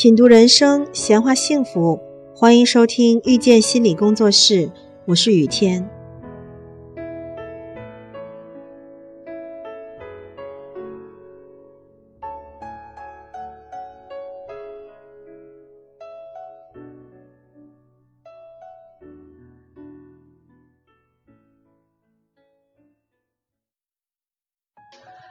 [0.00, 1.98] 品读人生，闲话幸福，
[2.32, 4.70] 欢迎收听遇见心理工作室，
[5.06, 5.90] 我是雨天。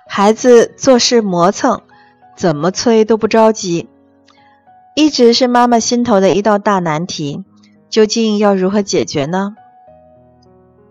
[0.09, 1.81] 孩子做事磨蹭，
[2.35, 3.87] 怎么催都不着急。
[4.97, 7.43] 一直是妈妈心头的一道大难题，
[7.87, 9.55] 究竟要如何解决呢？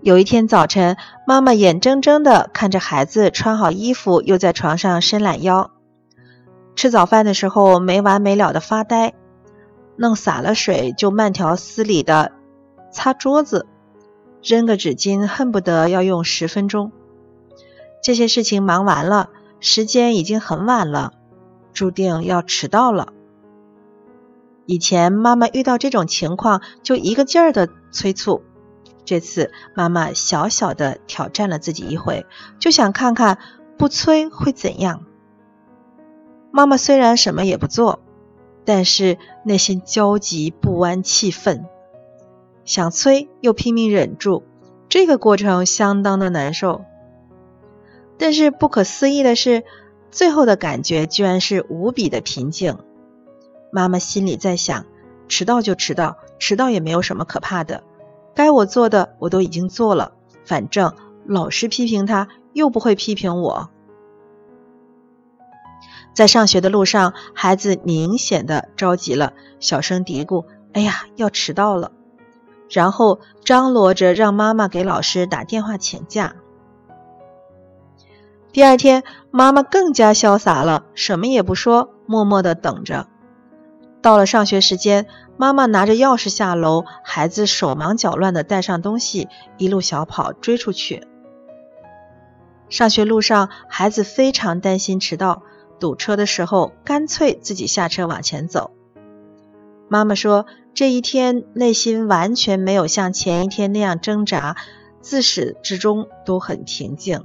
[0.00, 5.72] 有一天早晨，妈妈眼睁睁地看着孩子穿好衣服，又在床上伸懒腰；
[6.76, 9.12] 吃早饭的时候没完没了的发呆，
[9.96, 12.30] 弄洒了水就慢条斯理的
[12.92, 13.66] 擦桌子，
[14.40, 16.92] 扔个纸巾恨不得要用十分钟。
[18.04, 21.12] 这些事情忙完了，时间已经很晚了，
[21.72, 23.08] 注定要迟到了。
[24.66, 28.42] 以前妈妈遇到这种情况就一个劲儿的催促，
[29.04, 32.26] 这次妈妈小小的挑战了自己一回，
[32.58, 33.38] 就想看看
[33.78, 35.04] 不催会怎样。
[36.50, 38.00] 妈妈虽然什么也不做，
[38.64, 41.66] 但是内心焦急不安、气愤，
[42.64, 44.42] 想催又拼命忍住，
[44.88, 46.84] 这个过程相当的难受。
[48.18, 49.62] 但是不可思议的是，
[50.10, 52.78] 最后的感觉居然是无比的平静。
[53.76, 54.86] 妈妈心里在想：
[55.28, 57.82] 迟到就迟到，迟到也没有什么可怕的。
[58.34, 60.12] 该我做的我都已经做了，
[60.46, 60.94] 反正
[61.26, 63.68] 老师批评他又不会批评我。
[66.14, 71.92] 在上学的路上，孩子明显的着急了，小声嘀咕：“哎呀，要迟到了。”
[72.70, 76.36] 然后张罗着让妈妈给老师打电话请假。
[78.52, 83.08] 第二天，妈妈更加潇洒了，什么也不说，默默的等着。
[84.06, 89.26] 到了上学时间，妈妈拿着钥匙下楼，孩子手忙脚乱的带上东西，
[89.58, 91.08] 一路小跑追出去。
[92.68, 95.42] 上学路上，孩子非常担心迟到，
[95.80, 98.70] 堵车的时候干脆自己下车往前走。
[99.88, 104.54] 妈妈说，这一天内心完全没有像前一天那样挣扎，
[105.00, 107.24] 自始至终都很平静。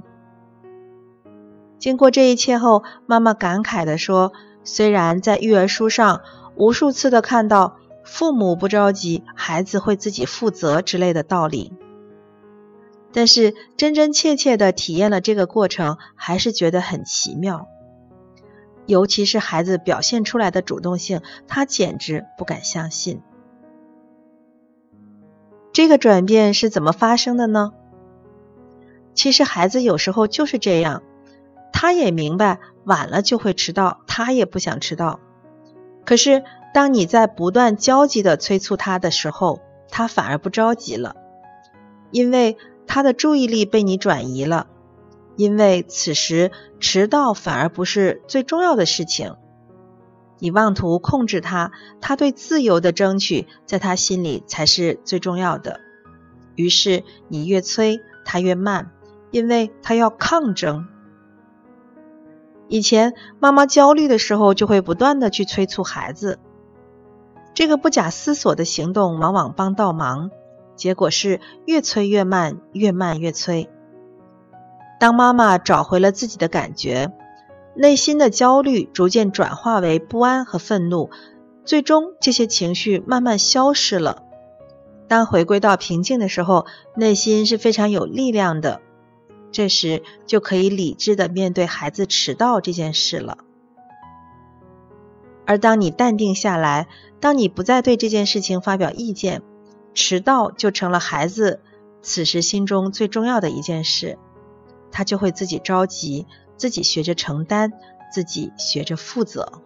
[1.78, 4.32] 经过这一切后，妈妈感慨地说
[4.64, 6.22] ：“虽然在育儿书上，”
[6.62, 11.72] 无数次的看到父母不着急，孩子会自己负责之类的道理，
[13.12, 17.66] 但是真真切切的体验了这个过程，还是觉得很奇妙。
[18.86, 23.22] 尤其是孩子表现出来的主动性，他简直不敢相信。
[25.72, 27.72] 这个转变是怎么发生的呢？
[29.14, 31.02] 其实孩子有时候就是这样，
[31.72, 35.18] 他也明白晚了就会迟到，他也不想迟到。
[36.04, 36.42] 可是，
[36.74, 41.16] 当你在不断焦急的催促他的时候，他反而不着急了，
[42.10, 44.66] 因为他的注意力被你转移了。
[45.36, 49.36] 因为此时迟到反而不是最重要的事情，
[50.38, 55.80] 你妄图控制他，他对自由的争取，在他心里才是最重要的。
[56.54, 58.90] 于是你越催，他越慢，
[59.30, 60.86] 因为他要抗争。
[62.68, 66.38] 以前妈妈焦虑的时候，就会不断的去催促孩子，
[67.54, 70.30] 这个不假思索的行动往往帮倒忙，
[70.74, 73.68] 结果是越催越慢，越慢越催。
[74.98, 77.12] 当妈妈找回了自己的感觉，
[77.74, 81.10] 内心的焦虑逐渐转化为不安和愤怒，
[81.64, 84.22] 最终这些情绪慢慢消失了。
[85.08, 88.80] 当回归到平静的时候，内心是非常有力量的。
[89.52, 93.38] 这时就可以理智的面对孩子迟到这件事了。
[95.44, 96.88] 而当你淡定下来，
[97.20, 99.42] 当你不再对这件事情发表意见，
[99.92, 101.60] 迟到就成了孩子
[102.00, 104.18] 此时心中最重要的一件事，
[104.90, 106.26] 他就会自己着急，
[106.56, 107.72] 自己学着承担，
[108.10, 109.60] 自己学着负责。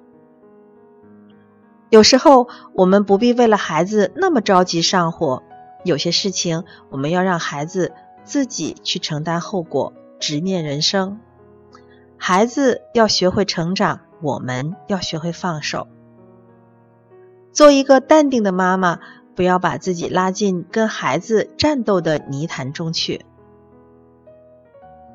[1.90, 5.44] 有时候我们不必为了孩子那么着急上火，
[5.84, 7.92] 有些事情我们要让孩子。
[8.26, 11.18] 自己去承担后果，直面人生。
[12.18, 15.86] 孩子要学会成长，我们要学会放手。
[17.52, 18.98] 做一个淡定的妈妈，
[19.34, 23.24] 不要把自己拉进跟孩子战斗的泥潭中去。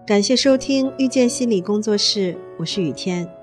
[0.08, 3.41] 感谢收听遇见心理工作室，我是雨天。